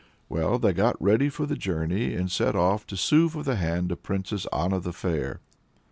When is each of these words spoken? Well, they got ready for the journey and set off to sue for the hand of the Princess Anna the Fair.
Well, 0.29 0.57
they 0.57 0.73
got 0.73 0.99
ready 0.99 1.29
for 1.29 1.45
the 1.45 1.55
journey 1.55 2.15
and 2.15 2.31
set 2.31 2.55
off 2.55 2.87
to 2.87 2.97
sue 2.97 3.29
for 3.29 3.43
the 3.43 3.57
hand 3.57 3.91
of 3.91 3.99
the 3.99 4.01
Princess 4.01 4.47
Anna 4.51 4.79
the 4.79 4.93
Fair. 4.93 5.41